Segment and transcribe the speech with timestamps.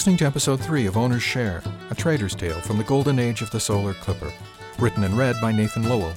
[0.00, 3.50] Listening to episode 3 of Owner's Share, a trader's tale from the golden age of
[3.50, 4.32] the solar clipper,
[4.78, 6.14] written and read by Nathan Lowell.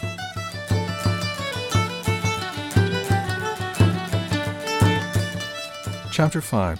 [6.13, 6.79] Chapter 5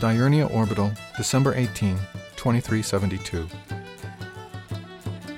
[0.00, 1.96] Diurnia Orbital, December 18,
[2.34, 3.46] 2372.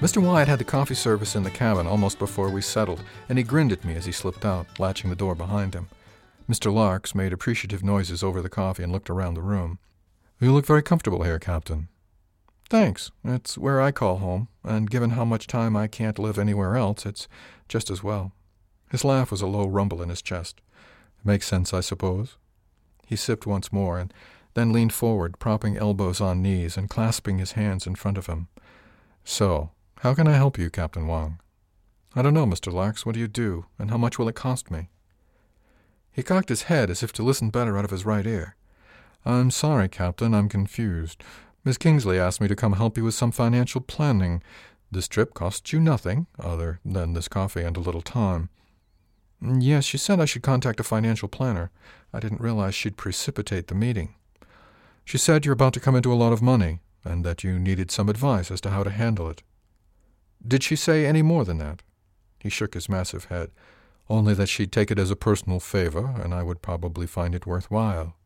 [0.00, 0.22] Mr.
[0.22, 3.72] Wyatt had the coffee service in the cabin almost before we settled, and he grinned
[3.72, 5.90] at me as he slipped out, latching the door behind him.
[6.48, 6.72] Mr.
[6.72, 9.78] Larks made appreciative noises over the coffee and looked around the room.
[10.42, 11.86] You look very comfortable here, Captain.
[12.68, 13.12] Thanks.
[13.24, 17.06] It's where I call home, and given how much time I can't live anywhere else,
[17.06, 17.28] it's
[17.68, 18.32] just as well.
[18.90, 20.60] His laugh was a low rumble in his chest.
[21.22, 22.38] Makes sense, I suppose.
[23.06, 24.12] He sipped once more, and
[24.54, 28.48] then leaned forward, propping elbows on knees and clasping his hands in front of him.
[29.22, 31.38] So, how can I help you, Captain Wang?
[32.16, 32.72] I don't know, Mr.
[32.72, 33.06] Larks.
[33.06, 34.88] What do you do, and how much will it cost me?
[36.10, 38.56] He cocked his head as if to listen better out of his right ear.
[39.24, 41.22] I'm sorry, Captain, I'm confused.
[41.64, 44.42] Miss Kingsley asked me to come help you with some financial planning.
[44.90, 48.48] This trip costs you nothing, other than this coffee and a little time.
[49.40, 51.70] Yes, she said I should contact a financial planner.
[52.12, 54.14] I didn't realize she'd precipitate the meeting.
[55.04, 57.90] She said you're about to come into a lot of money, and that you needed
[57.90, 59.42] some advice as to how to handle it.
[60.46, 61.82] Did she say any more than that?
[62.40, 63.50] He shook his massive head.
[64.08, 67.46] Only that she'd take it as a personal favor, and I would probably find it
[67.46, 68.16] worthwhile.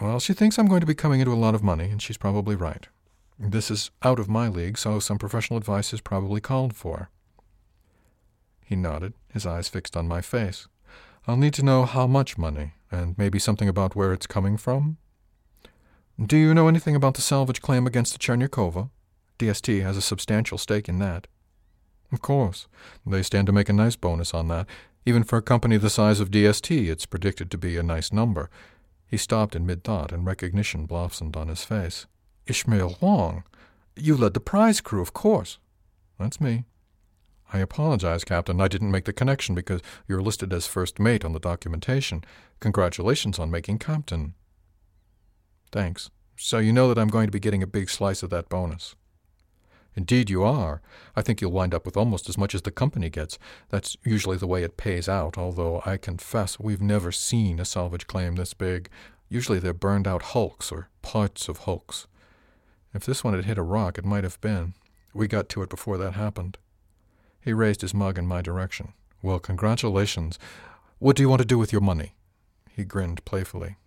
[0.00, 2.16] Well, she thinks I'm going to be coming into a lot of money, and she's
[2.16, 2.86] probably right.
[3.38, 7.10] This is out of my league, so some professional advice is probably called for.
[8.64, 10.68] He nodded, his eyes fixed on my face.
[11.26, 14.98] I'll need to know how much money, and maybe something about where it's coming from.
[16.20, 18.90] Do you know anything about the salvage claim against the Chernyakova?
[19.38, 21.28] DST has a substantial stake in that.
[22.12, 22.66] Of course.
[23.06, 24.66] They stand to make a nice bonus on that.
[25.06, 28.50] Even for a company the size of DST, it's predicted to be a nice number.
[29.08, 32.06] He stopped in mid thought, and recognition blossomed on his face.
[32.46, 33.42] Ishmael Wang!
[33.96, 35.58] You led the prize crew, of course.
[36.18, 36.64] That's me.
[37.52, 38.60] I apologize, Captain.
[38.60, 42.22] I didn't make the connection because you're listed as first mate on the documentation.
[42.60, 44.34] Congratulations on making captain.
[45.72, 46.10] Thanks.
[46.36, 48.94] So you know that I'm going to be getting a big slice of that bonus.
[49.98, 50.80] Indeed, you are.
[51.16, 53.36] I think you'll wind up with almost as much as the company gets.
[53.70, 58.06] That's usually the way it pays out, although I confess we've never seen a salvage
[58.06, 58.90] claim this big.
[59.28, 62.06] Usually they're burned out hulks or parts of hulks.
[62.94, 64.74] If this one had hit a rock, it might have been.
[65.12, 66.58] We got to it before that happened.
[67.40, 68.92] He raised his mug in my direction.
[69.20, 70.38] Well, congratulations.
[71.00, 72.14] What do you want to do with your money?
[72.70, 73.78] He grinned playfully.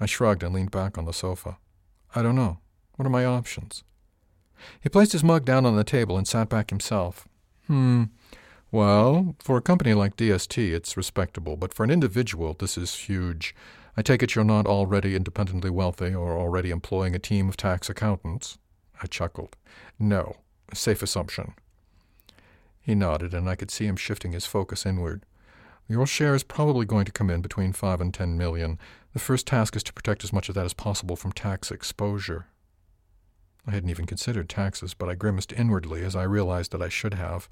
[0.00, 1.58] I shrugged and leaned back on the sofa.
[2.14, 2.60] I don't know.
[2.96, 3.84] What are my options?
[4.80, 7.26] He placed his mug down on the table and sat back himself.
[7.66, 8.04] Hmm.
[8.70, 13.54] Well, for a company like DST, it's respectable, but for an individual, this is huge.
[13.96, 17.88] I take it you're not already independently wealthy or already employing a team of tax
[17.88, 18.58] accountants?
[19.00, 19.56] I chuckled.
[19.98, 20.38] No.
[20.72, 21.54] Safe assumption.
[22.80, 25.24] He nodded, and I could see him shifting his focus inward.
[25.88, 28.78] Your share is probably going to come in between five and ten million.
[29.12, 32.46] The first task is to protect as much of that as possible from tax exposure.
[33.66, 37.14] I hadn't even considered taxes, but I grimaced inwardly as I realized that I should
[37.14, 37.48] have.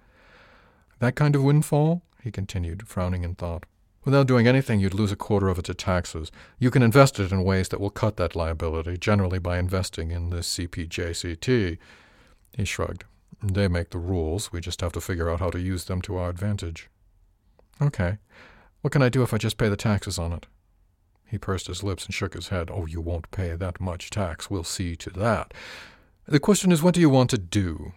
[0.98, 2.02] That kind of windfall?
[2.22, 3.66] he continued, frowning in thought.
[4.04, 6.32] Without doing anything, you'd lose a quarter of it to taxes.
[6.58, 10.30] You can invest it in ways that will cut that liability, generally by investing in
[10.30, 11.78] the CPJCT.
[12.56, 13.04] He shrugged.
[13.42, 14.52] They make the rules.
[14.52, 16.88] We just have to figure out how to use them to our advantage.
[17.80, 18.18] Okay.
[18.80, 20.46] What can I do if I just pay the taxes on it?
[21.26, 22.70] He pursed his lips and shook his head.
[22.72, 24.50] Oh, you won't pay that much tax.
[24.50, 25.54] We'll see to that.
[26.26, 27.92] The question is, what do you want to do?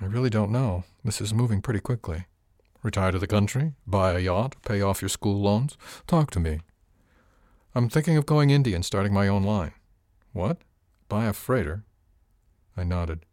[0.00, 0.84] I really don't know.
[1.04, 2.26] This is moving pretty quickly.
[2.82, 3.74] Retire to the country?
[3.86, 4.56] Buy a yacht?
[4.66, 5.78] Pay off your school loans?
[6.06, 6.60] Talk to me.
[7.74, 9.72] I'm thinking of going Indy, starting my own line.
[10.32, 10.58] What?
[11.08, 11.84] Buy a freighter?
[12.76, 13.24] I nodded.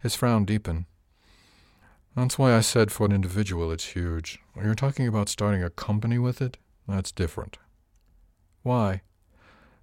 [0.00, 0.86] His frown deepened.
[2.16, 4.38] That's why I said for an individual it's huge.
[4.56, 6.58] You're talking about starting a company with it?
[6.86, 7.58] That's different.
[8.62, 9.02] Why?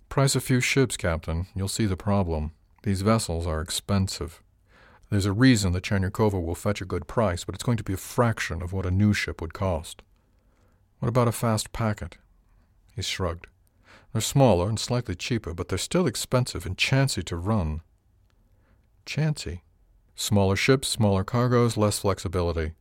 [0.07, 1.47] Price a few ships, Captain.
[1.53, 2.53] You'll see the problem.
[2.83, 4.41] These vessels are expensive.
[5.09, 7.93] There's a reason the Chernyakova will fetch a good price, but it's going to be
[7.93, 10.01] a fraction of what a new ship would cost.
[10.99, 12.17] What about a fast packet?
[12.95, 13.47] He shrugged.
[14.13, 17.81] They're smaller and slightly cheaper, but they're still expensive and chancy to run.
[19.05, 19.63] Chancy?
[20.15, 22.73] Smaller ships, smaller cargoes, less flexibility.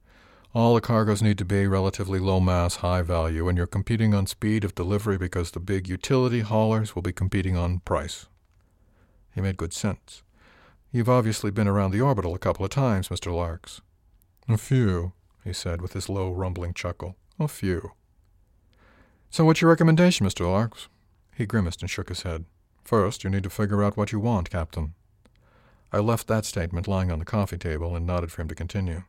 [0.55, 4.27] All the cargoes need to be relatively low mass, high value, and you're competing on
[4.27, 8.27] speed of delivery because the big utility haulers will be competing on price.
[9.35, 10.23] He made good sense.
[10.93, 13.35] You've obviously been around the orbital a couple of times, Mr.
[13.35, 13.81] Larks.
[14.49, 15.13] A few,
[15.45, 17.17] he said with his low, rumbling chuckle.
[17.39, 17.93] A few.
[19.31, 20.51] So what's your recommendation, Mr.
[20.51, 20.89] Larks?
[21.37, 22.45] He grimaced and shook his head.
[22.83, 24.95] First, you need to figure out what you want, Captain.
[25.93, 29.05] I left that statement lying on the coffee table and nodded for him to continue.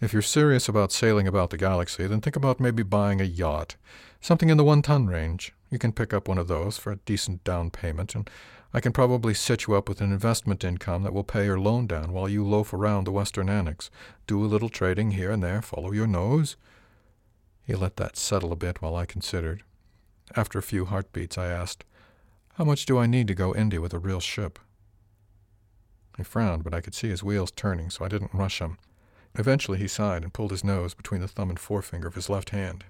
[0.00, 3.76] If you're serious about sailing about the galaxy, then think about maybe buying a yacht,
[4.20, 5.54] something in the one ton range.
[5.72, 8.28] You can pick up one of those for a decent down payment, and
[8.74, 11.86] I can probably set you up with an investment income that will pay your loan
[11.86, 13.90] down while you loaf around the Western Annex.
[14.26, 16.56] Do a little trading here and there, follow your nose.
[17.64, 19.62] He let that settle a bit while I considered.
[20.36, 21.86] After a few heartbeats, I asked,
[22.56, 24.58] How much do I need to go Indy with a real ship?
[26.18, 28.76] He frowned, but I could see his wheels turning, so I didn't rush him.
[29.36, 32.50] Eventually he sighed and pulled his nose between the thumb and forefinger of his left
[32.50, 32.84] hand.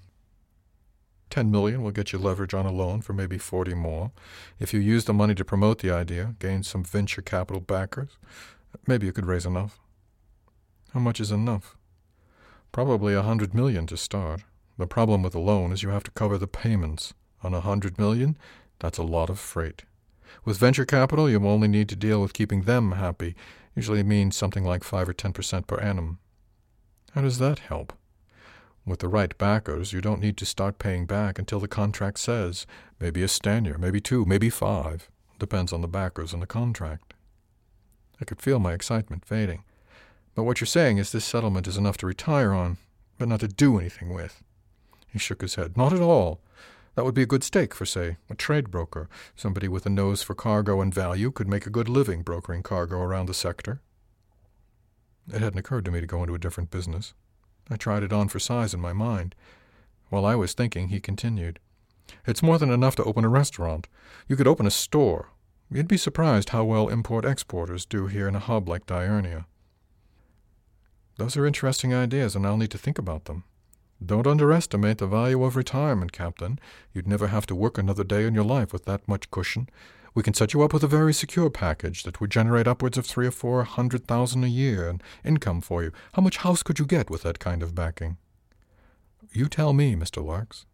[1.33, 4.13] Ten million will get you leverage on a loan for maybe forty more.
[4.61, 8.19] If you use the money to promote the idea, gain some venture capital backers,
[8.87, 9.81] maybe you could raise enough.
[10.93, 11.75] How much is enough?
[12.71, 14.43] Probably a hundred million to start.
[14.77, 17.15] The problem with a loan is you have to cover the payments.
[17.43, 18.37] On a hundred million,
[18.79, 19.85] that's a lot of freight.
[20.45, 23.35] With venture capital, you only need to deal with keeping them happy.
[23.75, 26.19] Usually means something like 5 or 10% per annum.
[27.13, 27.95] How does that help?
[28.85, 32.67] With the right backers, you don't need to start paying back until the contract says.
[32.99, 35.09] Maybe a stanyer, maybe two, maybe five.
[35.39, 37.15] Depends on the backers and the contract.
[38.21, 39.65] I could feel my excitement fading.
[40.35, 42.79] But what you're saying is this settlement is enough to retire on,
[43.19, 44.43] but not to do anything with.
[45.09, 45.77] He shook his head.
[45.77, 46.41] Not at all.
[46.95, 49.09] That would be a good stake for, say, a trade broker.
[49.37, 53.01] Somebody with a nose for cargo and value could make a good living brokering cargo
[53.01, 53.81] around the sector.
[55.33, 57.15] It hadn't occurred to me to go into a different business.
[57.71, 59.35] I tried it on for size in my mind.
[60.11, 61.59] While I was thinking, he continued.
[62.27, 63.89] It's more than enough to open a restaurant.
[64.29, 65.31] You could open a store.
[65.71, 69.47] You'd be surprised how well import exporters do here in a hub like Diurnia.
[71.17, 73.45] Those are interesting ideas, and I'll need to think about them.
[74.05, 76.59] Don't underestimate the value of retirement, Captain.
[76.93, 79.69] You'd never have to work another day in your life with that much cushion.
[80.15, 83.07] We can set you up with a very secure package that would generate upwards of
[83.07, 85.93] three or four hundred thousand a year in income for you.
[86.13, 88.19] How much house could you get with that kind of backing?
[89.33, 90.23] You tell me, Mr.
[90.23, 90.67] Larks.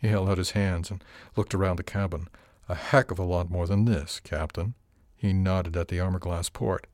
[0.00, 1.04] He held out his hands and
[1.36, 2.26] looked around the cabin.
[2.68, 4.74] A heck of a lot more than this, Captain.
[5.14, 6.86] He nodded at the armor glass port.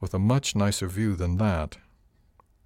[0.00, 1.76] With a much nicer view than that.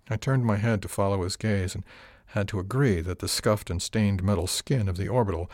[0.09, 1.85] I turned my head to follow his gaze and
[2.27, 5.51] had to agree that the scuffed and stained metal skin of the orbital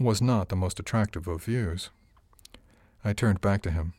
[0.00, 1.90] was not the most attractive of views.
[3.04, 3.94] I turned back to him.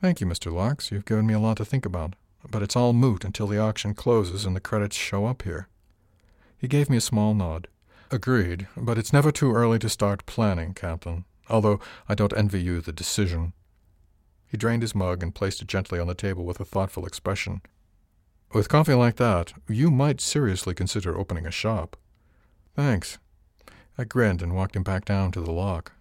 [0.00, 0.52] Thank you, Mr.
[0.52, 0.90] Larks.
[0.90, 2.14] You've given me a lot to think about,
[2.50, 5.68] but it's all moot until the auction closes and the credits show up here.
[6.56, 7.68] He gave me a small nod.
[8.10, 12.80] Agreed, but it's never too early to start planning, Captain, although I don't envy you
[12.80, 13.52] the decision.
[14.46, 17.60] He drained his mug and placed it gently on the table with a thoughtful expression.
[18.52, 21.96] With coffee like that, you might seriously consider opening a shop.
[22.74, 23.18] Thanks.
[23.96, 25.92] I grinned and walked him back down to the lock.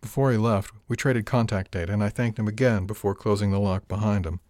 [0.00, 3.60] Before he left, we traded contact data, and I thanked him again before closing the
[3.60, 4.40] lock behind him.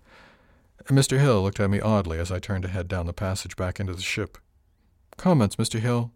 [0.86, 1.18] Mr.
[1.18, 3.92] Hill looked at me oddly as I turned to head down the passage back into
[3.92, 4.38] the ship.
[5.16, 5.78] Comments, Mr.
[5.80, 6.12] Hill?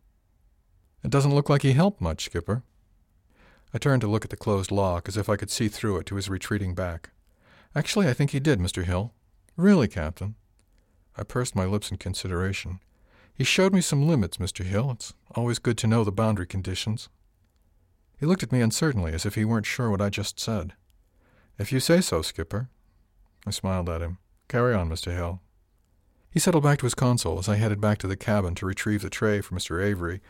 [1.02, 2.62] It doesn't look like he helped much, Skipper.
[3.74, 6.06] I turned to look at the closed lock as if I could see through it
[6.06, 7.10] to his retreating back.
[7.74, 8.84] Actually, I think he did, Mr.
[8.84, 9.12] Hill.
[9.56, 10.36] Really, Captain.
[11.16, 12.80] I pursed my lips in consideration.
[13.34, 14.64] He showed me some limits, Mr.
[14.64, 14.92] Hill.
[14.92, 17.08] It's always good to know the boundary conditions.
[18.18, 20.74] He looked at me uncertainly, as if he weren't sure what I just said.
[21.58, 22.68] If you say so, Skipper.
[23.46, 24.18] I smiled at him.
[24.48, 25.14] Carry on, Mr.
[25.14, 25.40] Hill.
[26.30, 29.02] He settled back to his console as I headed back to the cabin to retrieve
[29.02, 29.82] the tray for Mr.
[29.82, 30.20] Avery.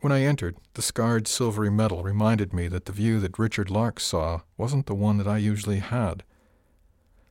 [0.00, 4.00] When I entered, the scarred silvery metal reminded me that the view that Richard Lark
[4.00, 6.24] saw wasn't the one that I usually had.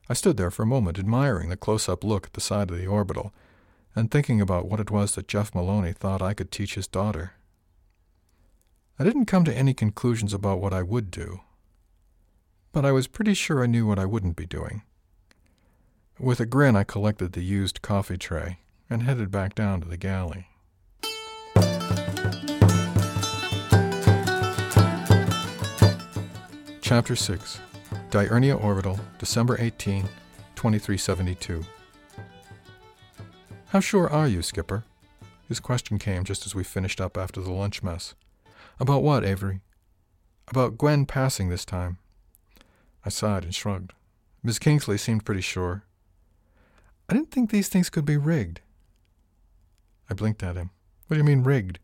[0.08, 2.78] I stood there for a moment admiring the close up look at the side of
[2.78, 3.32] the orbital,
[3.94, 7.32] and thinking about what it was that Jeff Maloney thought I could teach his daughter.
[8.98, 11.40] I didn't come to any conclusions about what I would do,
[12.72, 14.82] but I was pretty sure I knew what I wouldn't be doing.
[16.18, 18.58] With a grin, I collected the used coffee tray
[18.90, 20.48] and headed back down to the galley.
[26.82, 27.60] Chapter 6
[28.10, 30.02] Diurnia Orbital, December 18,
[30.54, 31.64] 2372.
[33.68, 34.84] How sure are you, Skipper?
[35.48, 38.14] His question came just as we finished up after the lunch mess.
[38.80, 39.60] About what, Avery?
[40.48, 41.98] About Gwen passing this time.
[43.04, 43.92] I sighed and shrugged.
[44.42, 45.84] Miss Kingsley seemed pretty sure.
[47.08, 48.60] I didn't think these things could be rigged.
[50.10, 50.70] I blinked at him.
[51.06, 51.78] What do you mean rigged?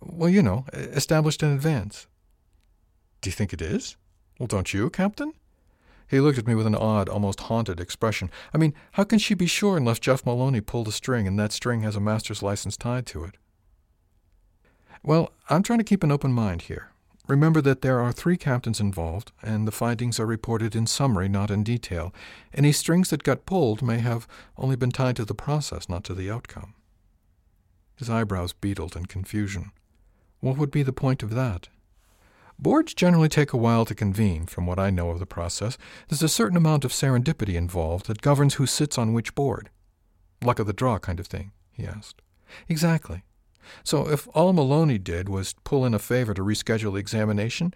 [0.00, 2.06] Well, you know, established in advance.
[3.20, 3.96] Do you think it is?
[4.38, 5.32] Well, don't you, Captain?
[6.08, 8.30] He looked at me with an odd, almost haunted expression.
[8.52, 11.52] I mean, how can she be sure unless Jeff Maloney pulled a string and that
[11.52, 13.36] string has a master's license tied to it?
[15.02, 16.90] Well, I'm trying to keep an open mind here.
[17.28, 21.50] Remember that there are three captains involved, and the findings are reported in summary, not
[21.50, 22.12] in detail.
[22.52, 26.14] Any strings that got pulled may have only been tied to the process, not to
[26.14, 26.74] the outcome.
[27.96, 29.70] His eyebrows beetled in confusion.
[30.40, 31.68] What would be the point of that?
[32.58, 35.78] Boards generally take a while to convene, from what I know of the process.
[36.08, 39.70] There's a certain amount of serendipity involved that governs who sits on which board.
[40.44, 42.22] Luck of the draw kind of thing, he asked.
[42.68, 43.22] Exactly.
[43.84, 47.74] So if all Maloney did was pull in a favor to reschedule the examination,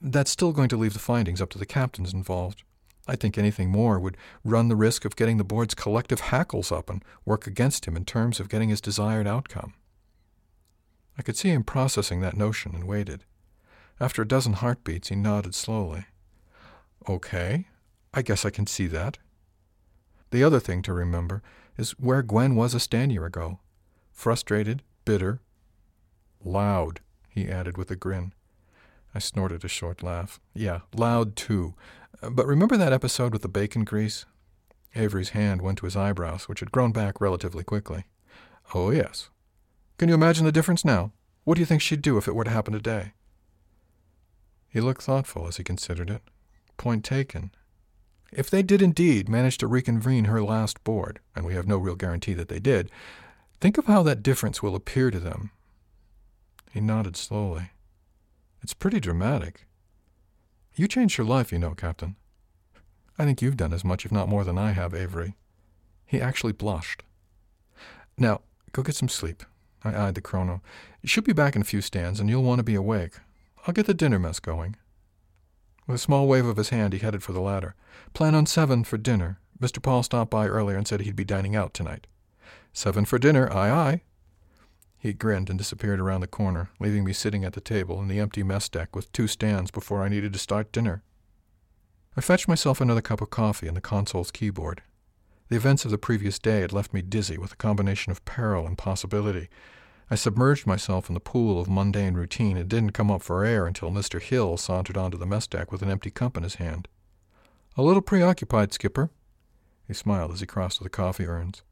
[0.00, 2.62] that's still going to leave the findings up to the captains involved.
[3.08, 6.88] I think anything more would run the risk of getting the board's collective hackles up
[6.88, 9.74] and work against him in terms of getting his desired outcome.
[11.18, 13.24] I could see him processing that notion and waited.
[14.00, 16.06] After a dozen heartbeats, he nodded slowly.
[17.08, 17.66] Okay,
[18.14, 19.18] I guess I can see that.
[20.30, 21.42] The other thing to remember
[21.76, 23.58] is where Gwen was a stanyer ago.
[24.12, 25.40] Frustrated, bitter,
[26.44, 28.32] loud, he added with a grin.
[29.14, 30.40] I snorted a short laugh.
[30.54, 31.74] Yeah, loud too.
[32.22, 34.24] Uh, but remember that episode with the bacon grease?
[34.94, 38.04] Avery's hand went to his eyebrows, which had grown back relatively quickly.
[38.74, 39.30] Oh, yes.
[39.98, 41.12] Can you imagine the difference now?
[41.44, 43.12] What do you think she'd do if it were to happen today?
[44.68, 46.22] He looked thoughtful as he considered it.
[46.76, 47.50] Point taken.
[48.32, 51.96] If they did indeed manage to reconvene her last board, and we have no real
[51.96, 52.90] guarantee that they did,
[53.62, 55.52] think of how that difference will appear to them.
[56.72, 57.70] He nodded slowly.
[58.60, 59.68] It's pretty dramatic.
[60.74, 62.16] You changed your life, you know, Captain.
[63.20, 65.36] I think you've done as much, if not more, than I have, Avery.
[66.04, 67.04] He actually blushed.
[68.18, 68.40] Now,
[68.72, 69.44] go get some sleep.
[69.84, 70.60] I eyed the chrono.
[71.04, 73.20] Should be back in a few stans, and you'll want to be awake.
[73.64, 74.74] I'll get the dinner mess going.
[75.86, 77.76] With a small wave of his hand, he headed for the ladder.
[78.12, 79.38] Plan on seven for dinner.
[79.60, 79.80] Mr.
[79.80, 82.08] Paul stopped by earlier and said he'd be dining out tonight.
[82.72, 84.02] Seven for dinner, aye aye.
[84.98, 88.20] He grinned and disappeared around the corner, leaving me sitting at the table in the
[88.20, 91.02] empty mess deck with two stans before I needed to start dinner.
[92.16, 94.82] I fetched myself another cup of coffee and the console's keyboard.
[95.48, 98.66] The events of the previous day had left me dizzy with a combination of peril
[98.66, 99.48] and possibility.
[100.10, 103.66] I submerged myself in the pool of mundane routine and didn't come up for air
[103.66, 104.20] until Mr.
[104.20, 106.86] Hill sauntered onto the mess deck with an empty cup in his hand.
[107.76, 109.10] A little preoccupied, Skipper.
[109.88, 111.62] He smiled as he crossed to the coffee urns.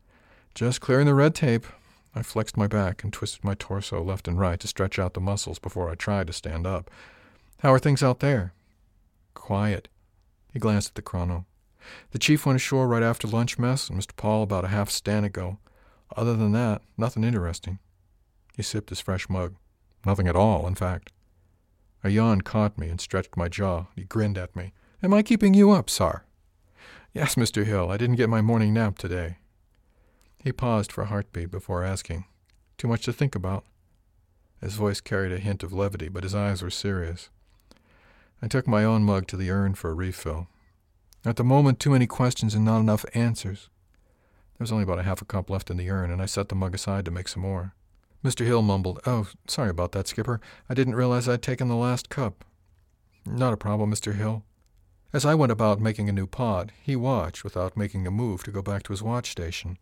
[0.54, 1.66] Just clearing the red tape.
[2.14, 5.20] I flexed my back and twisted my torso left and right to stretch out the
[5.20, 6.90] muscles before I tried to stan up.
[7.60, 8.52] How are things out there?
[9.34, 9.88] Quiet.
[10.52, 11.46] He glanced at the chrono.
[12.10, 14.14] The chief went ashore right after lunch mess, and Mr.
[14.16, 15.58] Paul about a half stand ago.
[16.16, 17.78] Other than that, nothing interesting.
[18.56, 19.54] He sipped his fresh mug.
[20.04, 21.12] Nothing at all, in fact.
[22.02, 23.86] A yawn caught me and stretched my jaw.
[23.94, 24.72] He grinned at me.
[25.02, 26.22] Am I keeping you up, sir?
[27.12, 27.64] Yes, Mr.
[27.64, 27.90] Hill.
[27.90, 29.36] I didn't get my morning nap today.
[30.42, 32.24] He paused for a heartbeat before asking,
[32.78, 33.64] Too much to think about?
[34.60, 37.30] His voice carried a hint of levity, but his eyes were serious.
[38.42, 40.48] I took my own mug to the urn for a refill.
[41.24, 43.68] At the moment, too many questions and not enough answers.
[44.56, 46.48] There was only about a half a cup left in the urn, and I set
[46.48, 47.74] the mug aside to make some more.
[48.24, 48.44] Mr.
[48.46, 50.40] Hill mumbled, Oh, sorry about that, Skipper.
[50.68, 52.44] I didn't realize I'd taken the last cup.
[53.26, 54.14] Not a problem, Mr.
[54.14, 54.44] Hill.
[55.12, 58.52] As I went about making a new pod, he watched without making a move to
[58.52, 59.76] go back to his watch station.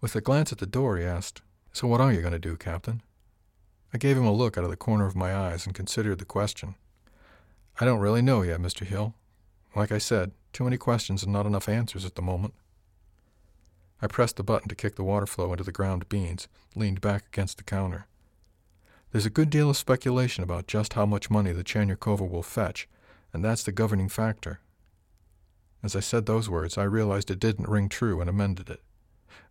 [0.00, 2.56] With a glance at the door, he asked, So what are you going to do,
[2.56, 3.02] Captain?
[3.94, 6.24] I gave him a look out of the corner of my eyes and considered the
[6.24, 6.74] question.
[7.80, 8.84] I don't really know yet, Mr.
[8.84, 9.14] Hill.
[9.74, 12.54] Like I said, too many questions and not enough answers at the moment.
[14.02, 17.24] I pressed the button to kick the water flow into the ground beans, leaned back
[17.32, 18.06] against the counter.
[19.12, 22.88] There's a good deal of speculation about just how much money the Chernyakova will fetch,
[23.32, 24.60] and that's the governing factor.
[25.82, 28.82] As I said those words, I realized it didn't ring true and amended it.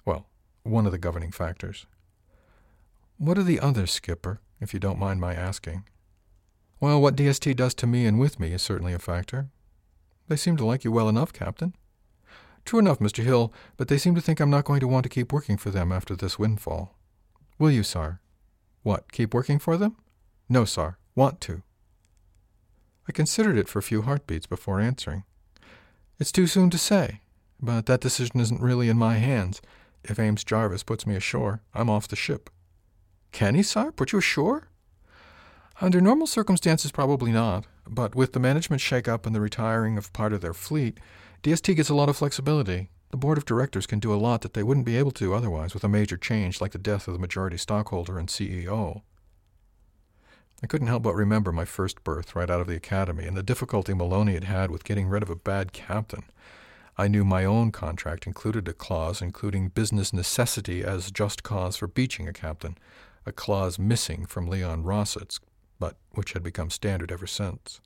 [0.06, 0.28] Well,
[0.66, 1.86] one of the governing factors.
[3.18, 5.84] What are the others, Skipper, if you don't mind my asking?
[6.80, 9.48] Well, what DST does to me and with me is certainly a factor.
[10.28, 11.76] They seem to like you well enough, Captain.
[12.66, 13.24] True enough, Mr.
[13.24, 15.70] Hill, but they seem to think I'm not going to want to keep working for
[15.70, 16.98] them after this windfall.
[17.60, 18.20] Will you, sir?
[18.82, 19.96] What, keep working for them?
[20.50, 20.98] No, sir.
[21.16, 21.62] Want to.
[23.08, 25.24] I considered it for a few heartbeats before answering.
[26.20, 27.22] It's too soon to say,
[27.62, 29.62] but that decision isn't really in my hands.
[30.08, 32.52] If Ames Jarvis puts me ashore, I'm off the ship.
[33.32, 34.68] Can he, sir, put you ashore?
[35.82, 40.32] Under normal circumstances, probably not, but with the management shake-up and the retiring of part
[40.32, 41.00] of their fleet,
[41.42, 42.90] DST gets a lot of flexibility.
[43.10, 45.74] The board of directors can do a lot that they wouldn't be able to otherwise
[45.74, 49.02] with a major change like the death of the majority stockholder and CEO.
[50.64, 53.44] I couldn't help but remember my first berth right out of the academy and the
[53.44, 56.24] difficulty Maloney had had with getting rid of a bad captain.
[56.98, 61.88] I knew my own contract included a clause including business necessity as just cause for
[61.88, 62.78] beaching a captain,
[63.26, 65.40] a clause missing from Leon Rossett's,
[65.80, 67.82] but which had become standard ever since.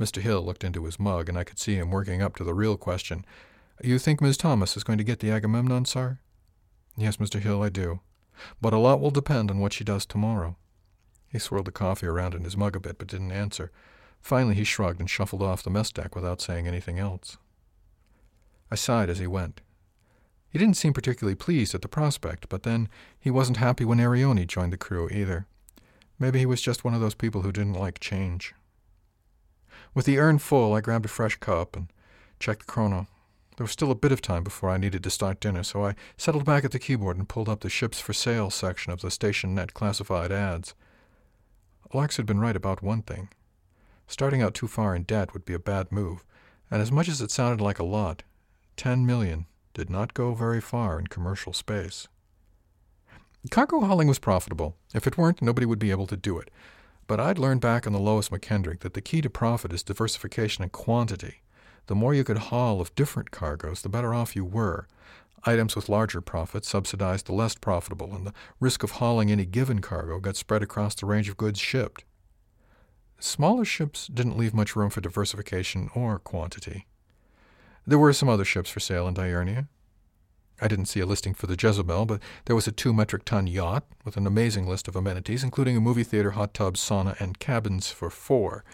[0.00, 0.22] Mr.
[0.22, 2.76] Hill looked into his mug, and I could see him working up to the real
[2.76, 3.24] question.
[3.82, 6.18] You think Miss Thomas is going to get the Agamemnon, sir?
[6.96, 7.40] Yes, Mr.
[7.40, 8.00] Hill, I do.
[8.60, 10.56] But a lot will depend on what she does tomorrow.
[11.28, 13.70] He swirled the coffee around in his mug a bit, but didn't answer.
[14.20, 17.38] Finally, he shrugged and shuffled off the mess deck without saying anything else.
[18.72, 19.60] I sighed as he went.
[20.48, 22.88] He didn't seem particularly pleased at the prospect, but then
[23.20, 25.46] he wasn't happy when Arione joined the crew either.
[26.18, 28.54] Maybe he was just one of those people who didn't like change.
[29.92, 31.88] With the urn full, I grabbed a fresh cup and
[32.40, 33.08] checked the chrono.
[33.58, 35.94] There was still a bit of time before I needed to start dinner, so I
[36.16, 39.10] settled back at the keyboard and pulled up the ships for sale section of the
[39.10, 40.74] station net classified ads.
[41.92, 43.28] Larks had been right about one thing.
[44.06, 46.24] Starting out too far in debt would be a bad move,
[46.70, 48.22] and as much as it sounded like a lot,
[48.76, 52.08] ten million did not go very far in commercial space.
[53.50, 54.76] Cargo hauling was profitable.
[54.94, 56.50] If it weren't, nobody would be able to do it.
[57.06, 60.62] But I'd learned back on the Lois McKendrick that the key to profit is diversification
[60.62, 61.42] and quantity.
[61.86, 64.86] The more you could haul of different cargoes, the better off you were.
[65.44, 69.80] Items with larger profits subsidized the less profitable, and the risk of hauling any given
[69.80, 72.04] cargo got spread across the range of goods shipped.
[73.18, 76.86] Smaller ships didn't leave much room for diversification or quantity.
[77.86, 79.68] There were some other ships for sale in Diurnia.
[80.60, 83.48] I didn't see a listing for the Jezebel, but there was a two metric ton
[83.48, 87.40] yacht with an amazing list of amenities, including a movie theater, hot tub, sauna, and
[87.40, 88.64] cabins for four.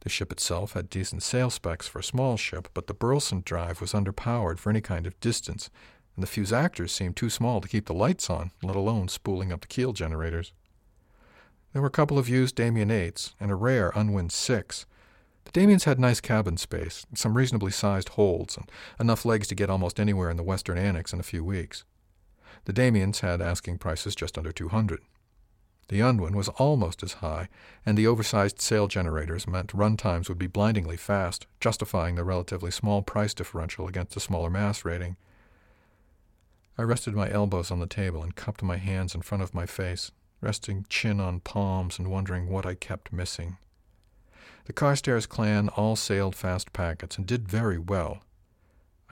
[0.00, 3.80] The ship itself had decent sail specs for a small ship, but the Burleson drive
[3.80, 5.70] was underpowered for any kind of distance,
[6.14, 9.62] and the fusactors seemed too small to keep the lights on, let alone spooling up
[9.62, 10.52] the keel generators.
[11.72, 14.84] There were a couple of used Damien 8s and a rare Unwin 6.
[15.44, 19.70] The Damiens had nice cabin space, some reasonably sized holds, and enough legs to get
[19.70, 21.84] almost anywhere in the Western Annex in a few weeks.
[22.64, 25.00] The Damiens had asking prices just under 200.
[25.88, 27.48] The Unwin was almost as high,
[27.84, 32.70] and the oversized sail generators meant run times would be blindingly fast, justifying the relatively
[32.70, 35.16] small price differential against the smaller mass rating.
[36.78, 39.66] I rested my elbows on the table and cupped my hands in front of my
[39.66, 43.58] face, resting chin on palms and wondering what I kept missing.
[44.64, 48.22] The Carstairs clan all sailed fast packets and did very well.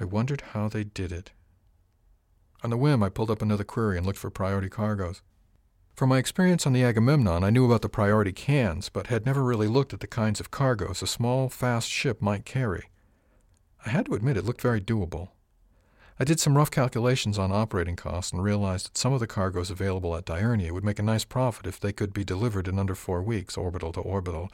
[0.01, 1.31] I wondered how they did it.
[2.65, 5.21] On the whim, I pulled up another query and looked for priority cargoes.
[5.95, 9.43] From my experience on the Agamemnon, I knew about the priority cans, but had never
[9.43, 12.85] really looked at the kinds of cargoes a small, fast ship might carry.
[13.85, 15.29] I had to admit it looked very doable.
[16.19, 19.71] I did some rough calculations on operating costs and realized that some of the cargoes
[19.71, 22.95] available at Diurnia would make a nice profit if they could be delivered in under
[22.95, 24.51] four weeks, orbital to orbital.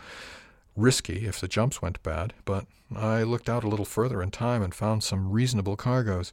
[0.78, 4.62] Risky if the jumps went bad, but I looked out a little further in time
[4.62, 6.32] and found some reasonable cargoes.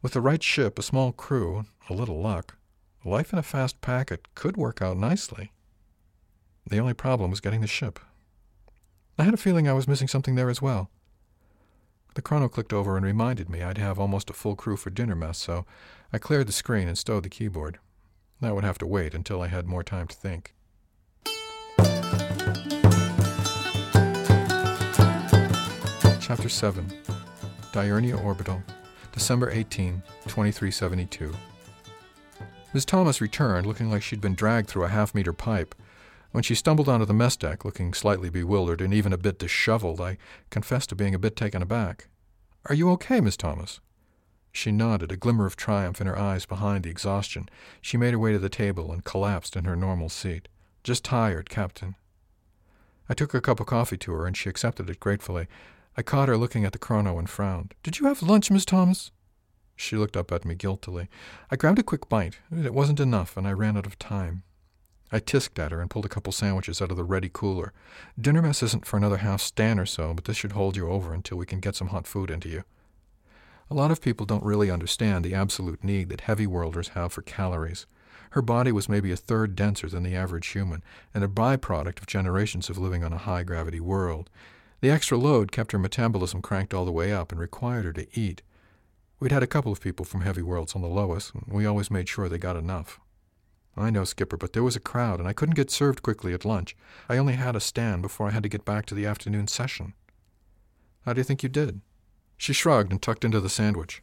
[0.00, 2.56] With the right ship, a small crew, a little luck,
[3.04, 5.50] Life in a fast packet could work out nicely.
[6.70, 7.98] The only problem was getting the ship.
[9.18, 10.88] I had a feeling I was missing something there as well.
[12.14, 15.16] The chrono clicked over and reminded me I'd have almost a full crew for dinner
[15.16, 15.66] mess, so
[16.12, 17.80] I cleared the screen and stowed the keyboard.
[18.40, 20.54] That would have to wait until I had more time to think.
[26.22, 26.86] Chapter 7
[27.72, 28.62] Diurnia Orbital,
[29.10, 31.32] December 18, 2372.
[32.72, 35.74] Miss Thomas returned, looking like she'd been dragged through a half meter pipe.
[36.30, 40.00] When she stumbled onto the mess deck, looking slightly bewildered and even a bit disheveled,
[40.00, 40.16] I
[40.48, 42.06] confessed to being a bit taken aback.
[42.66, 43.80] Are you okay, Miss Thomas?
[44.52, 47.48] She nodded, a glimmer of triumph in her eyes behind the exhaustion.
[47.80, 50.46] She made her way to the table and collapsed in her normal seat.
[50.84, 51.96] Just tired, Captain.
[53.08, 55.48] I took a cup of coffee to her, and she accepted it gratefully.
[55.96, 57.74] I caught her looking at the chrono and frowned.
[57.82, 59.10] Did you have lunch, Miss Thomas?
[59.76, 61.08] She looked up at me guiltily.
[61.50, 62.38] I grabbed a quick bite.
[62.50, 64.42] It wasn't enough, and I ran out of time.
[65.10, 67.74] I tisked at her and pulled a couple sandwiches out of the ready cooler.
[68.18, 71.12] Dinner mess isn't for another half stan or so, but this should hold you over
[71.12, 72.64] until we can get some hot food into you.
[73.70, 77.22] A lot of people don't really understand the absolute need that heavy worlders have for
[77.22, 77.86] calories.
[78.30, 82.06] Her body was maybe a third denser than the average human, and a byproduct of
[82.06, 84.30] generations of living on a high gravity world.
[84.82, 88.18] The extra load kept her metabolism cranked all the way up and required her to
[88.18, 88.42] eat.
[89.20, 91.88] We'd had a couple of people from Heavy Worlds on the Lois, and we always
[91.88, 92.98] made sure they got enough.
[93.76, 96.44] I know, Skipper, but there was a crowd, and I couldn't get served quickly at
[96.44, 96.76] lunch.
[97.08, 99.94] I only had a stan before I had to get back to the afternoon session.
[101.06, 101.80] How do you think you did?
[102.36, 104.02] She shrugged and tucked into the sandwich.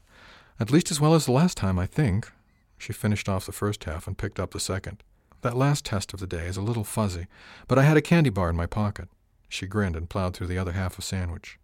[0.61, 2.31] At least as well as the last time, I think.
[2.77, 5.03] She finished off the first half and picked up the second.
[5.41, 7.27] That last test of the day is a little fuzzy,
[7.67, 9.09] but I had a candy bar in my pocket.
[9.49, 11.59] She grinned and plowed through the other half of sandwich.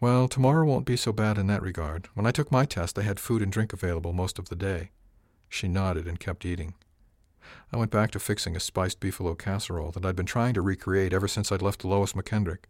[0.00, 2.08] Well, tomorrow won't be so bad in that regard.
[2.14, 4.90] When I took my test, I had food and drink available most of the day.
[5.48, 6.74] She nodded and kept eating.
[7.72, 11.12] I went back to fixing a spiced beefalo casserole that I'd been trying to recreate
[11.12, 12.64] ever since I'd left Lois McKendrick.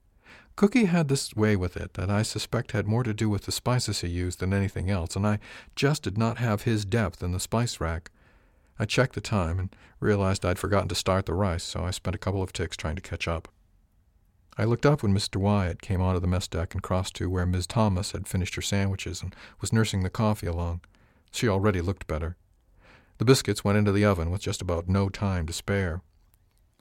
[0.57, 3.53] Cookie had this way with it that I suspect had more to do with the
[3.53, 5.39] spices he used than anything else, and I
[5.75, 8.11] just did not have his depth in the spice rack.
[8.79, 12.17] I checked the time and realized I'd forgotten to start the rice, so I spent
[12.17, 13.49] a couple of ticks trying to catch up.
[14.57, 15.37] I looked up when Mr.
[15.37, 18.63] Wyatt came onto the mess deck and crossed to where Miss Thomas had finished her
[18.63, 20.81] sandwiches and was nursing the coffee along.
[21.33, 22.37] She already looked better.
[23.19, 26.03] The biscuits went into the oven with just about no time to spare.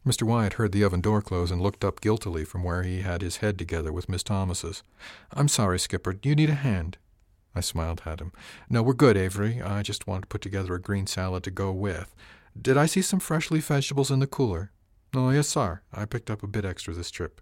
[0.06, 0.24] Mr.
[0.24, 3.38] Wyatt heard the oven door close and looked up guiltily from where he had his
[3.38, 4.84] head together with Miss Thomas's.
[5.32, 6.14] I'm sorry, Skipper.
[6.14, 6.98] Do you need a hand?
[7.56, 8.32] I smiled at him.
[8.70, 9.62] No, we're good, Avery.
[9.62, 12.14] I just wanted to put together a green salad to go with.
[12.60, 14.72] Did I see some fresh leaf vegetables in the cooler?
[15.16, 15.82] Oh, yes, sir.
[15.94, 17.42] I picked up a bit extra this trip.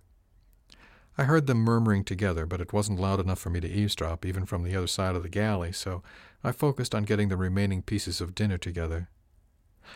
[1.21, 4.47] I heard them murmuring together, but it wasn't loud enough for me to eavesdrop, even
[4.47, 6.01] from the other side of the galley, so
[6.43, 9.07] I focused on getting the remaining pieces of dinner together.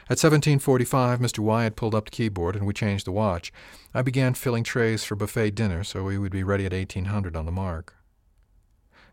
[0.04, 1.40] At 1745, Mr.
[1.40, 3.52] Wyatt pulled up the keyboard and we changed the watch.
[3.92, 7.48] I began filling trays for buffet dinner so we would be ready at 1800 on
[7.48, 7.96] the mark.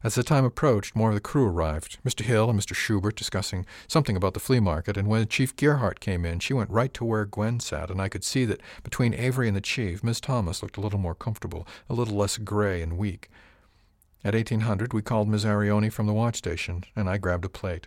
[0.05, 2.25] As the time approached, more of the crew arrived, Mr.
[2.25, 2.75] Hill and Mr.
[2.75, 6.71] Schubert discussing something about the flea market, and when Chief Gerhardt came in, she went
[6.71, 10.03] right to where Gwen sat, and I could see that between Avery and the chief,
[10.03, 13.31] Miss Thomas looked a little more comfortable, a little less gray and weak.
[14.25, 17.87] At 1800, we called Miss Arione from the watch station, and I grabbed a plate.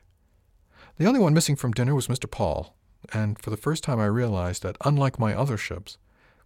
[0.97, 2.31] The only one missing from dinner was Mr.
[2.31, 2.77] Paul,
[3.11, 5.97] and for the first time I realized that, unlike my other ships,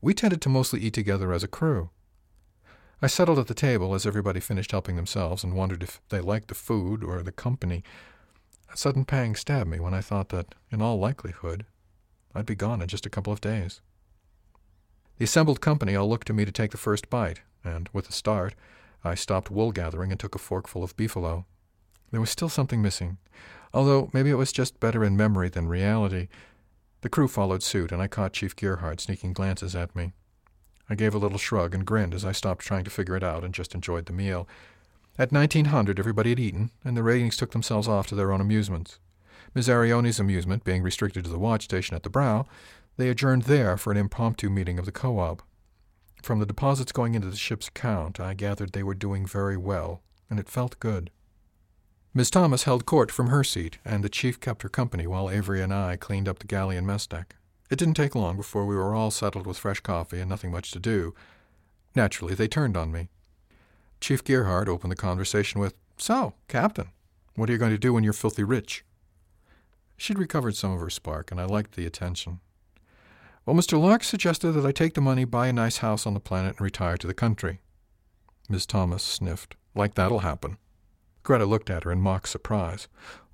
[0.02, 1.92] we tended to mostly eat together as a crew.
[3.02, 6.50] I settled at the table as everybody finished helping themselves and wondered if they liked
[6.50, 7.84] the food or the company.
[8.74, 11.66] A sudden pang stabbed me when I thought that, in all likelihood,
[12.36, 13.82] I'd be gone in just a couple of days.
[15.18, 18.14] The assembled company all looked to me to take the first bite, and with a
[18.14, 18.56] start,
[19.04, 21.46] I stopped wool gathering and took a forkful of beefalo.
[22.12, 23.18] There was still something missing
[23.74, 26.28] although maybe it was just better in memory than reality.
[27.02, 30.14] The crew followed suit, and I caught Chief Gerhardt sneaking glances at me.
[30.90, 33.44] I gave a little shrug and grinned as I stopped trying to figure it out
[33.44, 34.48] and just enjoyed the meal.
[35.18, 39.00] At 1900, everybody had eaten, and the ratings took themselves off to their own amusements.
[39.54, 42.46] Miss Arione's amusement being restricted to the watch station at the Brow,
[42.98, 45.42] they adjourned there for an impromptu meeting of the co-op.
[46.22, 50.02] From the deposits going into the ship's account, I gathered they were doing very well,
[50.30, 51.10] and it felt good.
[52.14, 55.62] Miss Thomas held court from her seat, and the chief kept her company while Avery
[55.62, 57.36] and I cleaned up the galley and mess deck.
[57.70, 60.72] It didn't take long before we were all settled with fresh coffee and nothing much
[60.72, 61.14] to do.
[61.96, 63.10] Naturally, they turned on me.
[64.02, 66.90] Chief Gerhardt opened the conversation with, So, Captain,
[67.36, 68.84] what are you going to do when you're filthy rich?
[69.98, 72.40] She'd recovered some of her spark, and I liked the attention.
[73.46, 73.80] Well, Mr.
[73.80, 76.62] Lark suggested that I take the money, buy a nice house on the planet, and
[76.62, 77.60] retire to the country.
[78.48, 79.56] Miss Thomas sniffed.
[79.76, 80.58] Like that'll happen.
[81.24, 82.88] Greta looked at her in mock surprise.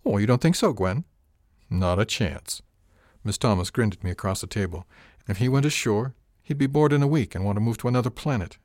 [0.06, 1.06] Oh, you don't think so, Gwen?
[1.70, 2.62] Not a chance.
[3.26, 4.86] Miss Thomas grinned at me across the table.
[5.28, 7.88] If he went ashore, he'd be bored in a week and want to move to
[7.88, 8.60] another planet.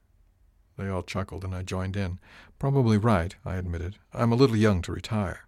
[0.76, 2.20] They all chuckled, and I joined in.
[2.58, 3.96] Probably right, I admitted.
[4.12, 5.46] I'm a little young to retire.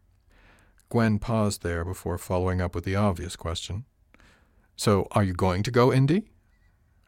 [0.88, 3.84] Gwen paused there before following up with the obvious question.
[4.76, 6.30] So, are you going to go, Indy?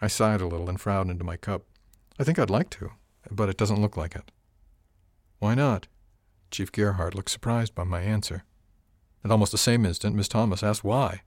[0.01, 1.63] I sighed a little and frowned into my cup.
[2.19, 2.91] I think I'd like to,
[3.31, 4.31] but it doesn't look like it.
[5.39, 5.89] Why not?
[6.51, 8.45] Chief Gerhardt looked surprised by my answer.
[9.25, 11.23] At almost the same instant, Miss Thomas asked why.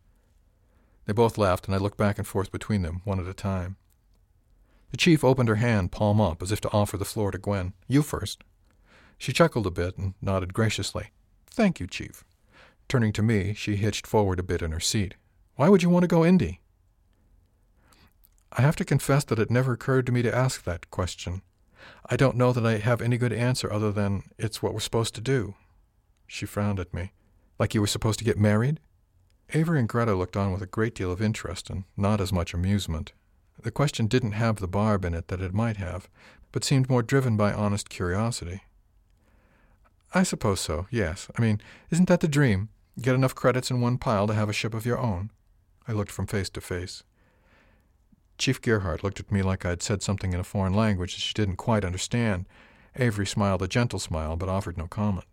[1.08, 3.78] They both laughed, and I looked back and forth between them, one at a time.
[4.92, 7.74] The chief opened her hand, palm up, as if to offer the floor to Gwen.
[7.88, 8.44] You first.
[9.18, 11.12] She chuckled a bit and nodded graciously.
[11.48, 12.24] Thank you, Chief.
[12.88, 15.16] Turning to me, she hitched forward a bit in her seat.
[15.56, 16.60] Why would you want to go Indy?
[18.52, 21.42] I have to confess that it never occurred to me to ask that question.
[22.10, 25.16] I don't know that I have any good answer other than it's what we're supposed
[25.16, 25.56] to do.
[26.28, 27.14] She frowned at me.
[27.60, 28.80] Like you were supposed to get married?
[29.54, 32.54] Avery and Greta looked on with a great deal of interest and not as much
[32.54, 33.14] amusement.
[33.62, 36.10] The question didn't have the barb in it that it might have,
[36.52, 38.64] but seemed more driven by honest curiosity.
[40.14, 41.30] I suppose so, yes.
[41.38, 42.70] I mean, isn't that the dream?
[43.02, 45.32] Get enough credits in one pile to have a ship of your own?
[45.88, 47.04] I looked from face to face.
[48.38, 51.34] Chief Gerhardt looked at me like I'd said something in a foreign language that she
[51.34, 52.46] didn't quite understand.
[52.96, 55.26] Avery smiled a gentle smile, but offered no comment.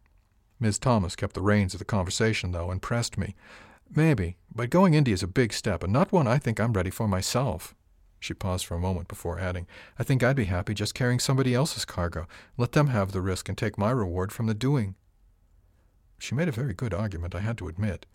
[0.60, 3.34] Miss Thomas kept the reins of the conversation, though, and pressed me.
[3.94, 6.90] Maybe, but going Indy is a big step, and not one I think I'm ready
[6.90, 7.74] for myself.
[8.20, 9.66] She paused for a moment before adding,
[9.98, 12.26] I think I'd be happy just carrying somebody else's cargo.
[12.56, 14.94] Let them have the risk and take my reward from the doing.
[16.18, 18.06] She made a very good argument, I had to admit.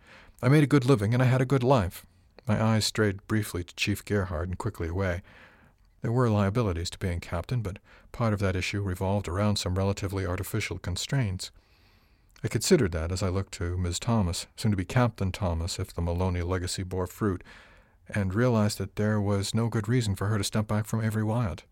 [0.41, 2.05] I made a good living, and I had a good life.
[2.47, 5.21] My eyes strayed briefly to Chief Gerhardt and quickly away.
[6.01, 7.77] There were liabilities to being captain, but
[8.11, 11.51] part of that issue revolved around some relatively artificial constraints.
[12.43, 15.93] I considered that as I looked to Miss Thomas, soon to be Captain Thomas if
[15.93, 17.43] the Maloney legacy bore fruit.
[18.09, 21.23] and realized that there was no good reason for her to step back from Avery
[21.23, 21.63] Wyatt.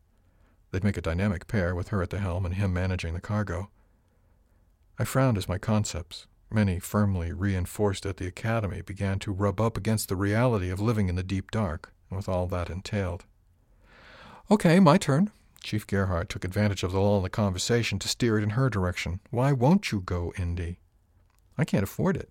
[0.71, 3.69] They'd make a dynamic pair with her at the helm and him managing the cargo.
[4.99, 9.77] I frowned as my concepts, many firmly reinforced at the academy, began to rub up
[9.77, 13.25] against the reality of living in the deep dark, and with all that entailed.
[14.49, 15.31] Okay, my turn.
[15.67, 18.69] Chief Gerhardt took advantage of the lull in the conversation to steer it in her
[18.69, 19.19] direction.
[19.31, 20.79] Why won't you go, Indy?
[21.57, 22.29] I can't afford it.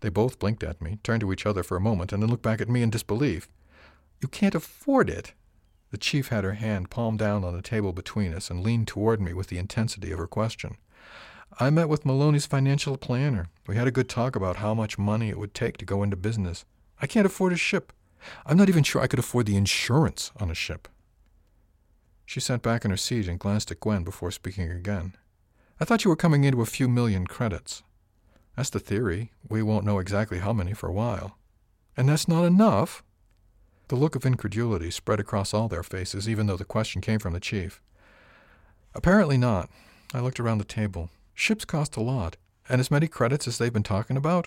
[0.00, 2.42] They both blinked at me, turned to each other for a moment, and then looked
[2.42, 3.48] back at me in disbelief.
[4.20, 5.32] You can't afford it?
[5.92, 9.22] The chief had her hand palm down on the table between us and leaned toward
[9.22, 10.76] me with the intensity of her question.
[11.58, 13.46] I met with Maloney's financial planner.
[13.66, 16.16] We had a good talk about how much money it would take to go into
[16.16, 16.66] business.
[17.00, 17.94] I can't afford a ship.
[18.44, 20.86] I'm not even sure I could afford the insurance on a ship.
[22.30, 25.16] She sat back in her seat and glanced at Gwen before speaking again.
[25.80, 27.82] I thought you were coming into a few million credits.
[28.56, 29.32] That's the theory.
[29.48, 31.36] We won't know exactly how many for a while.
[31.96, 33.02] And that's not enough?
[33.88, 37.32] The look of incredulity spread across all their faces, even though the question came from
[37.32, 37.82] the chief.
[38.94, 39.68] Apparently not.
[40.14, 41.10] I looked around the table.
[41.34, 42.36] Ships cost a lot,
[42.68, 44.46] and as many credits as they've been talking about,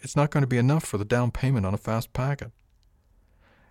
[0.00, 2.50] it's not going to be enough for the down payment on a fast packet.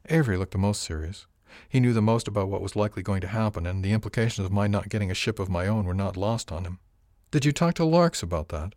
[0.08, 1.26] Avery looked the most serious.
[1.67, 4.51] He knew the most about what was likely going to happen, and the implications of
[4.51, 6.79] my not getting a ship of my own were not lost on him.
[7.31, 8.73] Did you talk to Larks about that?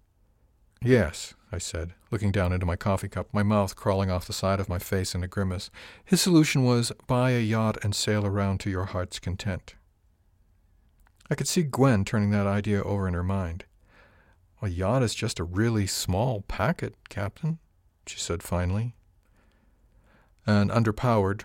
[0.83, 4.59] Yes, I said, looking down into my coffee cup, my mouth crawling off the side
[4.59, 5.71] of my face in a grimace.
[6.05, 9.75] His solution was buy a yacht and sail around to your heart's content.
[11.31, 13.65] I could see Gwen turning that idea over in her mind.
[14.61, 17.59] A yacht is just a really small packet, Captain,
[18.07, 18.95] she said finally.
[20.47, 21.43] An underpowered,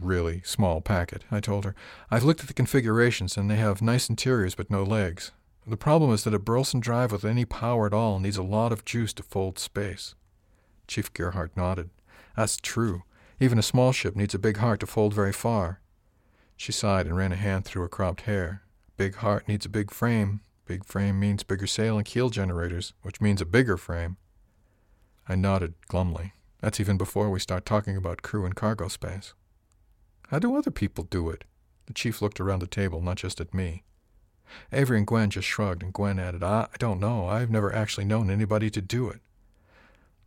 [0.00, 1.74] really small packet, I told her.
[2.10, 5.32] I've looked at the configurations, and they have nice interiors but no legs.
[5.66, 8.72] The problem is that a Burleson drive with any power at all needs a lot
[8.72, 10.14] of juice to fold space.
[10.86, 11.90] Chief Gerhardt nodded.
[12.36, 13.02] That's true.
[13.40, 15.80] Even a small ship needs a big heart to fold very far.
[16.56, 18.62] She sighed and ran a hand through her cropped hair.
[18.96, 20.40] Big heart needs a big frame.
[20.66, 24.16] Big frame means bigger sail and keel generators, which means a bigger frame.
[25.28, 26.32] I nodded glumly.
[26.60, 29.34] That's even before we start talking about crew and cargo space.
[30.28, 31.44] How do other people do it?
[31.86, 33.82] The chief looked around the table, not just at me.
[34.70, 37.26] Avery and Gwen just shrugged, and Gwen added, I don't know.
[37.26, 39.20] I've never actually known anybody to do it.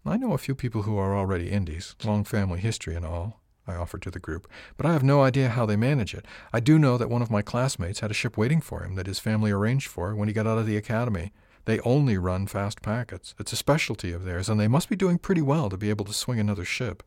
[0.03, 3.75] I know a few people who are already Indies, long family history and all, I
[3.75, 6.25] offered to the group, but I have no idea how they manage it.
[6.51, 9.05] I do know that one of my classmates had a ship waiting for him that
[9.05, 11.31] his family arranged for when he got out of the academy.
[11.65, 13.35] They only run fast packets.
[13.39, 16.05] It's a specialty of theirs, and they must be doing pretty well to be able
[16.05, 17.03] to swing another ship.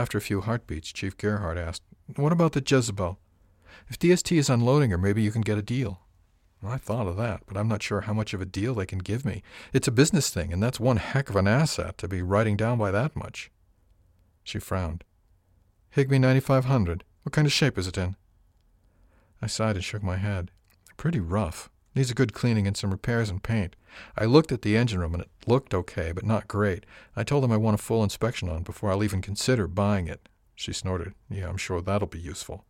[0.00, 1.82] After a few heartbeats, Chief Gerhardt asked,
[2.16, 3.18] What about the Jezebel?
[3.86, 6.00] If DST is unloading her, maybe you can get a deal.
[6.62, 8.86] Well, I thought of that, but I'm not sure how much of a deal they
[8.86, 9.42] can give me.
[9.74, 12.78] It's a business thing, and that's one heck of an asset to be writing down
[12.78, 13.50] by that much.
[14.42, 15.04] She frowned.
[15.90, 17.04] Higbee 9500.
[17.24, 18.16] What kind of shape is it in?
[19.42, 20.50] I sighed and shook my head.
[20.96, 21.68] Pretty rough.
[21.94, 23.74] Needs a good cleaning and some repairs and paint.
[24.16, 26.86] I looked at the engine room and it looked okay, but not great.
[27.16, 30.28] I told him I want a full inspection on before I'll even consider buying it.
[30.54, 31.14] She snorted.
[31.28, 32.64] Yeah, I'm sure that'll be useful.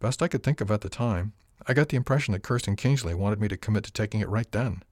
[0.00, 1.32] Best I could think of at the time.
[1.66, 4.50] I got the impression that Kirsten Kingsley wanted me to commit to taking it right
[4.52, 4.82] then.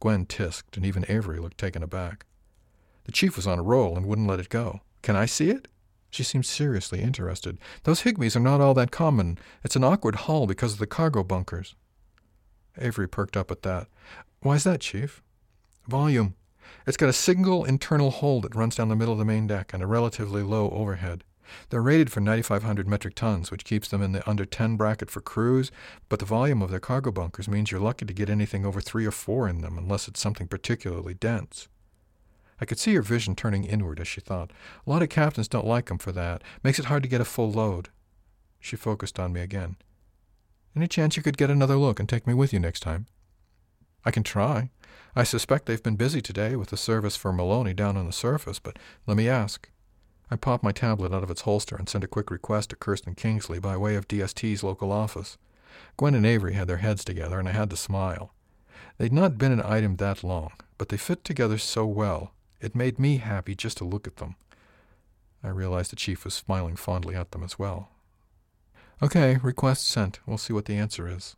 [0.00, 2.24] Gwen tisked, and even Avery looked taken aback.
[3.04, 4.80] The chief was on a roll and wouldn't let it go.
[5.02, 5.66] Can I see it?
[6.10, 7.58] She seemed seriously interested.
[7.84, 9.38] Those Higbees are not all that common.
[9.64, 11.74] It's an awkward hull because of the cargo bunkers.
[12.80, 13.88] Avery perked up at that.
[14.40, 15.22] Why's that, Chief?
[15.86, 16.34] Volume.
[16.86, 19.72] It's got a single internal hold that runs down the middle of the main deck
[19.72, 21.24] and a relatively low overhead.
[21.70, 25.20] They're rated for 9,500 metric tons, which keeps them in the under 10 bracket for
[25.20, 25.70] crews,
[26.08, 29.06] but the volume of their cargo bunkers means you're lucky to get anything over three
[29.06, 31.68] or four in them, unless it's something particularly dense.
[32.60, 34.50] I could see her vision turning inward as she thought.
[34.86, 36.42] A lot of captains don't like 'em for that.
[36.62, 37.88] Makes it hard to get a full load.
[38.60, 39.76] She focused on me again.
[40.78, 43.06] Any chance you could get another look and take me with you next time?
[44.04, 44.70] I can try.
[45.16, 48.60] I suspect they've been busy today with the service for Maloney down on the surface,
[48.60, 49.68] but let me ask.
[50.30, 53.16] I popped my tablet out of its holster and sent a quick request to Kirsten
[53.16, 55.36] Kingsley by way of DST's local office.
[55.96, 58.32] Gwen and Avery had their heads together, and I had to smile.
[58.98, 63.00] They'd not been an item that long, but they fit together so well, it made
[63.00, 64.36] me happy just to look at them.
[65.42, 67.90] I realized the chief was smiling fondly at them as well.
[69.02, 70.18] Okay, request sent.
[70.26, 71.36] We'll see what the answer is.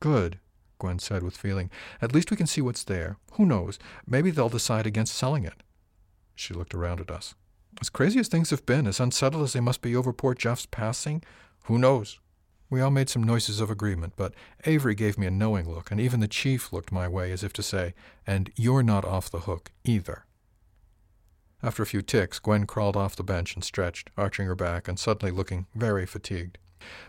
[0.00, 0.40] Good,
[0.78, 1.70] Gwen said with feeling.
[2.00, 3.18] At least we can see what's there.
[3.34, 3.78] Who knows?
[4.06, 5.62] Maybe they'll decide against selling it.
[6.34, 7.34] She looked around at us.
[7.80, 10.66] As crazy as things have been, as unsettled as they must be over poor Jeff's
[10.66, 11.22] passing,
[11.64, 12.18] who knows?
[12.68, 16.00] We all made some noises of agreement, but Avery gave me a knowing look, and
[16.00, 17.94] even the chief looked my way as if to say,
[18.26, 20.24] And you're not off the hook either.
[21.62, 24.98] After a few ticks, Gwen crawled off the bench and stretched, arching her back and
[24.98, 26.58] suddenly looking very fatigued.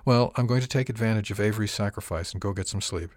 [0.05, 3.11] Well, I'm going to take advantage of Avery's sacrifice and go get some sleep.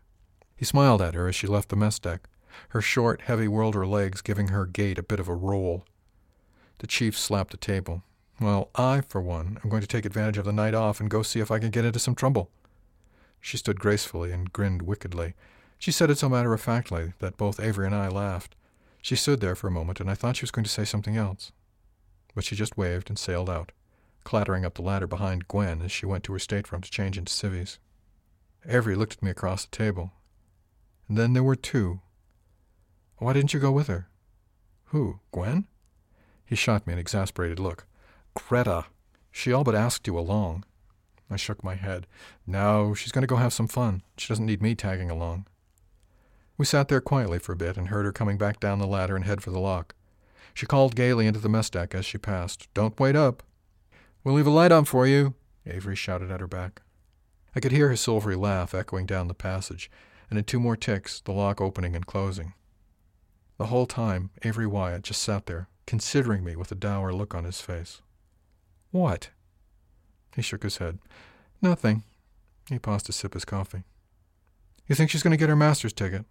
[0.57, 2.29] He smiled at her as she left the mess deck,
[2.71, 5.85] her short, heavy Worlder legs giving her gait a bit of a roll.
[6.79, 8.03] The chief slapped the table.
[8.41, 11.23] Well, I, for one, am going to take advantage of the night off and go
[11.23, 12.51] see if I can get into some trouble.
[13.41, 15.35] She stood gracefully and grinned wickedly.
[15.79, 18.55] She said it so matter of factly that both Avery and I laughed.
[19.01, 21.17] She stood there for a moment, and I thought she was going to say something
[21.17, 21.53] else.
[22.35, 23.73] But she just waved and sailed out,
[24.27, 27.33] clattering up the ladder behind Gwen as she went to her stateroom to change into
[27.33, 27.79] civvies.
[28.69, 30.13] Avery looked at me across the table.
[31.09, 32.01] And then there were two.
[33.19, 34.09] Why didn't you go with her?
[34.87, 35.21] Who?
[35.31, 35.69] Gwen?
[36.45, 37.87] He shot me an exasperated look.
[38.35, 38.87] Greta.
[39.31, 40.65] She all but asked you along.
[41.31, 42.09] I shook my head.
[42.49, 44.03] No, she's going to go have some fun.
[44.19, 45.47] She doesn't need me tagging along.
[46.59, 49.15] We sat there quietly for a bit and heard her coming back down the ladder
[49.15, 49.95] and head for the lock.
[50.53, 52.67] She called gaily into the mess deck as she passed.
[52.75, 53.45] Don't wait up.
[54.27, 55.35] We'll leave a light on for you,
[55.67, 56.83] Avery shouted at her back.
[57.55, 59.89] I could hear his silvery laugh echoing down the passage,
[60.29, 62.53] and in two more ticks, the lock opening and closing.
[63.57, 67.45] The whole time, Avery Wyatt just sat there, considering me with a dour look on
[67.45, 68.03] his face.
[68.91, 69.31] What?
[70.35, 70.99] He shook his head.
[71.63, 72.03] Nothing.
[72.69, 73.85] He paused to sip his coffee.
[74.89, 76.25] You think she's going to get her master's ticket?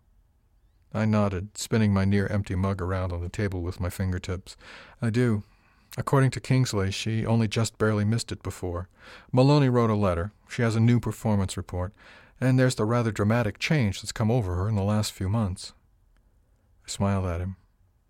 [0.94, 4.58] I nodded, spinning my near empty mug around on the table with my fingertips.
[5.02, 5.44] I do.
[5.98, 8.90] According to Kingsley, she only just barely missed it before.
[9.32, 10.34] Maloney wrote a letter.
[10.50, 11.94] She has a new performance report.
[12.40, 15.74] And there's the rather dramatic change that's come over her in the last few months.
[16.86, 17.56] I smiled at him.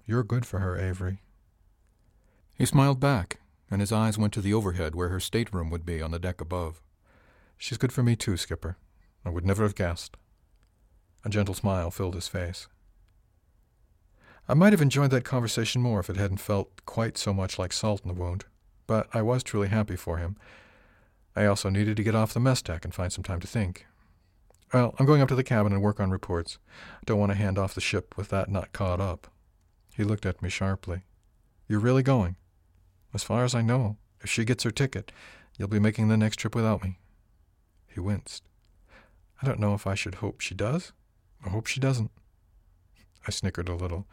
[0.08, 1.21] You're good for her, Avery.
[2.56, 6.02] He smiled back, and his eyes went to the overhead where her stateroom would be
[6.02, 6.82] on the deck above.
[7.58, 8.78] She's good for me too, Skipper.
[9.24, 10.17] I would never have guessed.
[11.24, 12.67] A gentle smile filled his face.
[14.47, 17.73] I might have enjoyed that conversation more if it hadn't felt quite so much like
[17.73, 18.45] salt in the wound,
[18.86, 20.38] but I was truly happy for him.
[21.36, 23.88] I also needed to get off the mess deck and find some time to think.
[24.71, 26.60] Well, I'm going up to the cabin and work on reports.
[27.05, 29.27] Don't want to hand off the ship with that not caught up.
[29.95, 31.01] He looked at me sharply.
[31.67, 32.36] You're really going?
[33.13, 35.12] As far as I know, if she gets her ticket,
[35.58, 36.99] you'll be making the next trip without me.
[37.88, 38.43] He winced.
[39.41, 40.91] I don't know if I should hope she does
[41.43, 42.12] or hope she doesn't.
[43.27, 44.05] I snickered a little.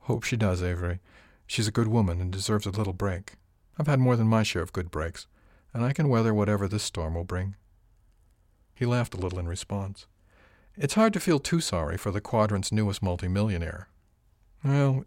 [0.00, 1.00] Hope she does, Avery.
[1.46, 3.34] She's a good woman and deserves a little break.
[3.78, 5.26] I've had more than my share of good breaks,
[5.72, 7.54] and I can weather whatever this storm will bring.
[8.74, 10.06] He laughed a little in response.
[10.76, 13.88] It's hard to feel too sorry for the quadrant's newest multimillionaire.
[14.62, 15.04] Well,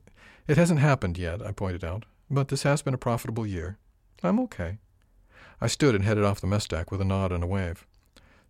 [0.47, 2.05] it hasn't happened yet, I pointed out.
[2.31, 3.77] But this has been a profitable year.
[4.23, 4.77] I'm okay.
[5.61, 7.85] I stood and headed off the mess deck with a nod and a wave.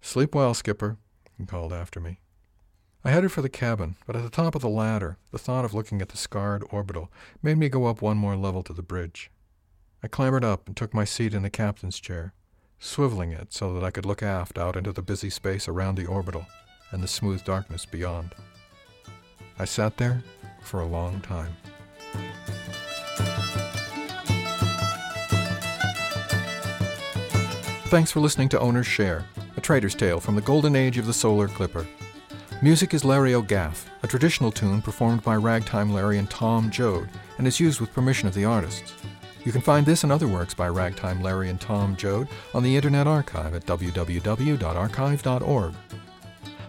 [0.02, 0.98] Sleep well, Skipper,
[1.38, 2.20] he called after me.
[3.02, 5.74] I headed for the cabin, but at the top of the ladder, the thought of
[5.74, 7.10] looking at the scarred orbital
[7.42, 9.32] made me go up one more level to the bridge.
[10.04, 12.34] I clambered up and took my seat in the captain's chair,
[12.82, 16.08] swiveling it so that I could look aft out into the busy space around the
[16.08, 16.46] orbital
[16.92, 18.36] and the smooth darkness beyond.
[19.58, 20.22] I sat there
[20.62, 21.56] for a long time.
[27.88, 31.14] Thanks for listening to Owner's Share, a trader's tale from the golden age of the
[31.14, 31.88] solar clipper.
[32.62, 37.48] Music is Larry O'Gaff, a traditional tune performed by Ragtime Larry and Tom Joad, and
[37.48, 38.96] is used with permission of the artists.
[39.46, 42.76] You can find this and other works by Ragtime Larry and Tom Joad on the
[42.76, 45.74] Internet Archive at www.archive.org.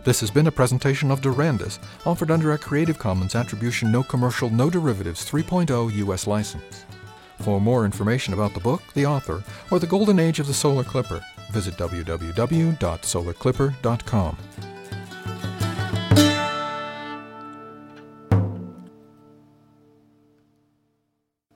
[0.04, 4.48] This has been a presentation of Durandus, offered under a Creative Commons Attribution No Commercial
[4.48, 6.28] No Derivatives 3.0 U.S.
[6.28, 6.84] license.
[7.40, 10.84] For more information about the book, the author, or the golden age of the solar
[10.84, 14.36] clipper, visit www.solarclipper.com.